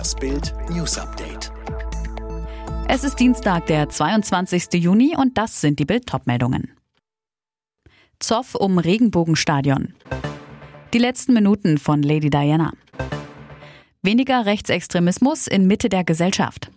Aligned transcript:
Das 0.00 0.14
Bild 0.14 0.54
News 0.70 0.96
Update. 0.96 1.52
Es 2.88 3.04
ist 3.04 3.16
Dienstag, 3.16 3.66
der 3.66 3.90
22. 3.90 4.82
Juni 4.82 5.14
und 5.14 5.36
das 5.36 5.60
sind 5.60 5.78
die 5.78 5.84
Bild 5.84 6.10
meldungen 6.24 6.70
Zoff 8.18 8.54
um 8.54 8.78
Regenbogenstadion. 8.78 9.92
Die 10.94 10.98
letzten 10.98 11.34
Minuten 11.34 11.76
von 11.76 12.02
Lady 12.02 12.30
Diana. 12.30 12.72
Weniger 14.00 14.46
Rechtsextremismus 14.46 15.46
in 15.46 15.66
Mitte 15.66 15.90
der 15.90 16.02
Gesellschaft. 16.02 16.70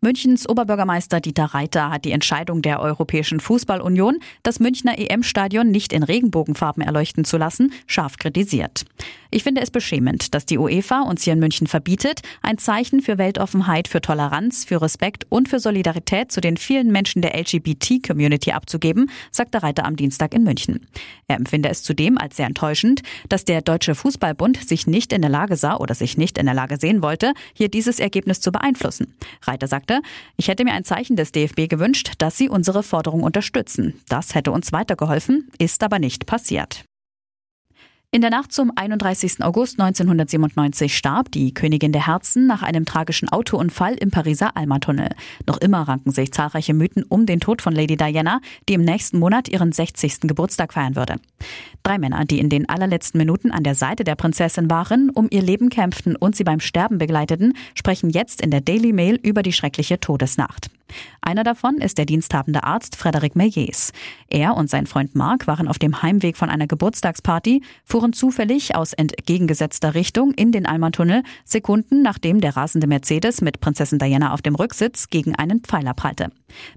Münchens 0.00 0.48
Oberbürgermeister 0.48 1.20
Dieter 1.20 1.46
Reiter 1.46 1.90
hat 1.90 2.04
die 2.04 2.12
Entscheidung 2.12 2.62
der 2.62 2.80
Europäischen 2.80 3.40
Fußballunion, 3.40 4.20
das 4.44 4.60
Münchner 4.60 4.96
EM-Stadion 4.96 5.72
nicht 5.72 5.92
in 5.92 6.04
Regenbogenfarben 6.04 6.84
erleuchten 6.84 7.24
zu 7.24 7.36
lassen, 7.36 7.72
scharf 7.88 8.16
kritisiert. 8.16 8.84
Ich 9.30 9.42
finde 9.42 9.60
es 9.60 9.70
beschämend, 9.70 10.34
dass 10.34 10.46
die 10.46 10.56
UEFA 10.56 11.02
uns 11.02 11.22
hier 11.22 11.34
in 11.34 11.38
München 11.38 11.66
verbietet, 11.66 12.22
ein 12.40 12.56
Zeichen 12.56 13.02
für 13.02 13.18
Weltoffenheit, 13.18 13.86
für 13.86 14.00
Toleranz, 14.00 14.64
für 14.64 14.80
Respekt 14.80 15.26
und 15.28 15.50
für 15.50 15.60
Solidarität 15.60 16.32
zu 16.32 16.40
den 16.40 16.56
vielen 16.56 16.90
Menschen 16.90 17.20
der 17.20 17.38
LGBT-Community 17.38 18.52
abzugeben, 18.52 19.10
sagte 19.30 19.62
Reiter 19.62 19.84
am 19.84 19.96
Dienstag 19.96 20.32
in 20.32 20.44
München. 20.44 20.86
Er 21.26 21.36
empfinde 21.36 21.68
es 21.68 21.82
zudem 21.82 22.16
als 22.16 22.36
sehr 22.36 22.46
enttäuschend, 22.46 23.02
dass 23.28 23.44
der 23.44 23.60
Deutsche 23.60 23.94
Fußballbund 23.94 24.66
sich 24.66 24.86
nicht 24.86 25.12
in 25.12 25.20
der 25.20 25.30
Lage 25.30 25.56
sah 25.56 25.76
oder 25.76 25.94
sich 25.94 26.16
nicht 26.16 26.38
in 26.38 26.46
der 26.46 26.54
Lage 26.54 26.78
sehen 26.78 27.02
wollte, 27.02 27.34
hier 27.52 27.68
dieses 27.68 28.00
Ergebnis 28.00 28.40
zu 28.40 28.50
beeinflussen. 28.50 29.14
Reiter 29.42 29.66
sagte, 29.66 30.00
ich 30.38 30.48
hätte 30.48 30.64
mir 30.64 30.72
ein 30.72 30.84
Zeichen 30.84 31.16
des 31.16 31.32
DFB 31.32 31.68
gewünscht, 31.68 32.12
dass 32.16 32.38
sie 32.38 32.48
unsere 32.48 32.82
Forderung 32.82 33.22
unterstützen. 33.22 34.00
Das 34.08 34.34
hätte 34.34 34.52
uns 34.52 34.72
weitergeholfen, 34.72 35.50
ist 35.58 35.82
aber 35.82 35.98
nicht 35.98 36.24
passiert. 36.24 36.87
In 38.10 38.22
der 38.22 38.30
Nacht 38.30 38.52
zum 38.52 38.72
31. 38.74 39.42
August 39.42 39.78
1997 39.78 40.96
starb 40.96 41.30
die 41.30 41.52
Königin 41.52 41.92
der 41.92 42.06
Herzen 42.06 42.46
nach 42.46 42.62
einem 42.62 42.86
tragischen 42.86 43.28
Autounfall 43.28 43.96
im 43.96 44.10
Pariser 44.10 44.56
Alma-Tunnel. 44.56 45.10
Noch 45.46 45.58
immer 45.58 45.82
ranken 45.82 46.10
sich 46.10 46.32
zahlreiche 46.32 46.72
Mythen 46.72 47.02
um 47.02 47.26
den 47.26 47.38
Tod 47.38 47.60
von 47.60 47.74
Lady 47.74 47.98
Diana, 47.98 48.40
die 48.66 48.72
im 48.72 48.80
nächsten 48.80 49.18
Monat 49.18 49.50
ihren 49.50 49.72
60. 49.72 50.20
Geburtstag 50.20 50.72
feiern 50.72 50.96
würde. 50.96 51.16
Drei 51.82 51.98
Männer, 51.98 52.24
die 52.24 52.38
in 52.38 52.48
den 52.48 52.66
allerletzten 52.66 53.18
Minuten 53.18 53.50
an 53.50 53.62
der 53.62 53.74
Seite 53.74 54.04
der 54.04 54.14
Prinzessin 54.14 54.70
waren, 54.70 55.10
um 55.10 55.28
ihr 55.30 55.42
Leben 55.42 55.68
kämpften 55.68 56.16
und 56.16 56.34
sie 56.34 56.44
beim 56.44 56.60
Sterben 56.60 56.96
begleiteten, 56.96 57.58
sprechen 57.74 58.08
jetzt 58.08 58.40
in 58.40 58.50
der 58.50 58.62
Daily 58.62 58.94
Mail 58.94 59.20
über 59.22 59.42
die 59.42 59.52
schreckliche 59.52 60.00
Todesnacht. 60.00 60.70
Einer 61.20 61.44
davon 61.44 61.78
ist 61.78 61.98
der 61.98 62.06
diensthabende 62.06 62.64
Arzt 62.64 62.96
Frederic 62.96 63.36
Meyers. 63.36 63.92
Er 64.28 64.56
und 64.56 64.70
sein 64.70 64.86
Freund 64.86 65.14
Mark 65.14 65.46
waren 65.46 65.68
auf 65.68 65.78
dem 65.78 66.02
Heimweg 66.02 66.36
von 66.36 66.50
einer 66.50 66.66
Geburtstagsparty, 66.66 67.62
fuhren 67.84 68.12
zufällig 68.12 68.74
aus 68.74 68.92
entgegengesetzter 68.92 69.94
Richtung 69.94 70.32
in 70.32 70.52
den 70.52 70.66
Alma-Tunnel, 70.66 71.22
Sekunden 71.44 72.02
nachdem 72.02 72.40
der 72.40 72.56
rasende 72.56 72.86
Mercedes 72.86 73.40
mit 73.40 73.60
Prinzessin 73.60 73.98
Diana 73.98 74.32
auf 74.32 74.42
dem 74.42 74.54
Rücksitz 74.54 75.10
gegen 75.10 75.34
einen 75.34 75.60
Pfeiler 75.60 75.94
prallte. 75.94 76.30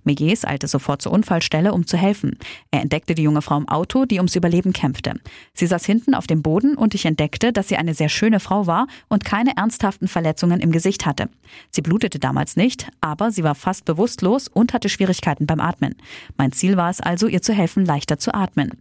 Meyers 0.03 0.45
eilte 0.45 0.67
sofort 0.67 1.01
zur 1.01 1.11
Unfallstelle, 1.11 1.73
um 1.73 1.85
zu 1.87 1.97
helfen. 1.97 2.37
Er 2.71 2.81
entdeckte 2.81 3.15
die 3.15 3.23
junge 3.23 3.41
Frau 3.41 3.57
im 3.57 3.69
Auto, 3.69 4.05
die 4.05 4.17
ums 4.17 4.35
Überleben 4.35 4.73
kämpfte. 4.73 5.13
Sie 5.53 5.67
saß 5.67 5.85
hinten 5.85 6.13
auf 6.13 6.27
dem 6.27 6.41
Boden 6.41 6.75
und 6.75 6.93
ich 6.93 7.05
entdeckte, 7.05 7.53
dass 7.53 7.67
sie 7.67 7.77
eine 7.77 7.93
sehr 7.93 8.09
schöne 8.09 8.39
Frau 8.39 8.67
war 8.67 8.87
und 9.07 9.25
keine 9.25 9.55
ernsthaften 9.55 10.07
Verletzungen 10.07 10.59
im 10.59 10.71
Gesicht 10.71 11.05
hatte. 11.05 11.29
Sie 11.69 11.81
blutete 11.81 12.19
damals 12.19 12.55
nicht, 12.55 12.89
aber 13.01 13.31
sie 13.31 13.43
war 13.43 13.55
fast 13.55 13.85
bewusstlos 14.01 14.47
und 14.47 14.73
hatte 14.73 14.89
Schwierigkeiten 14.89 15.45
beim 15.45 15.59
Atmen. 15.59 15.95
Mein 16.35 16.51
Ziel 16.51 16.75
war 16.75 16.89
es 16.89 17.01
also, 17.01 17.27
ihr 17.27 17.43
zu 17.43 17.53
helfen, 17.53 17.85
leichter 17.85 18.17
zu 18.17 18.33
atmen. 18.33 18.71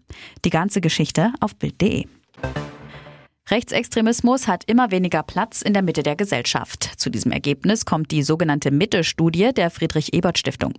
Die 0.47 0.51
ganze 0.51 0.81
Geschichte 0.81 1.33
auf 1.41 1.55
Bild.de. 1.57 2.07
Rechtsextremismus 3.51 4.48
hat 4.48 4.65
immer 4.65 4.91
weniger 4.91 5.23
Platz 5.23 5.61
in 5.61 5.75
der 5.75 5.83
Mitte 5.83 6.03
der 6.03 6.17
Gesellschaft. 6.17 6.85
Zu 6.97 7.11
diesem 7.11 7.33
Ergebnis 7.33 7.85
kommt 7.85 8.13
die 8.13 8.23
sogenannte 8.23 8.71
Mitte-Studie 8.71 9.51
der 9.55 9.71
Friedrich-Ebert-Stiftung. 9.71 10.73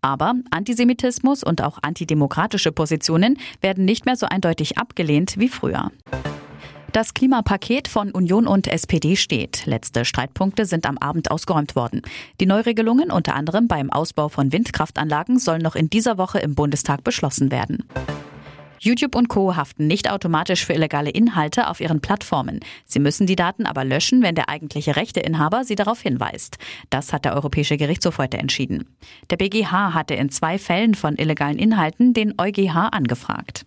Aber 0.00 0.34
Antisemitismus 0.50 1.42
und 1.42 1.60
auch 1.62 1.78
antidemokratische 1.82 2.70
Positionen 2.70 3.38
werden 3.62 3.84
nicht 3.84 4.06
mehr 4.06 4.14
so 4.14 4.26
eindeutig 4.26 4.78
abgelehnt 4.78 5.34
wie 5.38 5.48
früher. 5.48 5.90
Das 6.92 7.12
Klimapaket 7.12 7.86
von 7.86 8.10
Union 8.12 8.46
und 8.46 8.66
SPD 8.66 9.14
steht. 9.16 9.66
Letzte 9.66 10.06
Streitpunkte 10.06 10.64
sind 10.64 10.86
am 10.86 10.96
Abend 10.96 11.30
ausgeräumt 11.30 11.76
worden. 11.76 12.00
Die 12.40 12.46
Neuregelungen 12.46 13.10
unter 13.10 13.34
anderem 13.34 13.68
beim 13.68 13.90
Ausbau 13.90 14.30
von 14.30 14.52
Windkraftanlagen 14.52 15.38
sollen 15.38 15.60
noch 15.60 15.74
in 15.74 15.90
dieser 15.90 16.16
Woche 16.16 16.38
im 16.38 16.54
Bundestag 16.54 17.04
beschlossen 17.04 17.50
werden. 17.50 17.84
YouTube 18.80 19.16
und 19.16 19.28
Co. 19.28 19.56
haften 19.56 19.86
nicht 19.86 20.10
automatisch 20.10 20.64
für 20.64 20.72
illegale 20.72 21.10
Inhalte 21.10 21.68
auf 21.68 21.80
ihren 21.80 22.00
Plattformen. 22.00 22.60
Sie 22.86 23.00
müssen 23.00 23.26
die 23.26 23.36
Daten 23.36 23.66
aber 23.66 23.84
löschen, 23.84 24.22
wenn 24.22 24.34
der 24.34 24.48
eigentliche 24.48 24.96
Rechteinhaber 24.96 25.64
sie 25.64 25.74
darauf 25.74 26.00
hinweist. 26.00 26.56
Das 26.88 27.12
hat 27.12 27.24
der 27.24 27.34
Europäische 27.34 27.76
Gerichtshof 27.76 28.18
heute 28.18 28.38
entschieden. 28.38 28.88
Der 29.30 29.36
BGH 29.36 29.92
hatte 29.92 30.14
in 30.14 30.30
zwei 30.30 30.58
Fällen 30.58 30.94
von 30.94 31.16
illegalen 31.16 31.58
Inhalten 31.58 32.14
den 32.14 32.34
EuGH 32.38 32.88
angefragt. 32.92 33.66